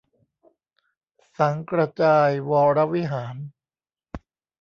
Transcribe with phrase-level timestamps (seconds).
[1.37, 3.35] สังข์กระจายวรวิหาร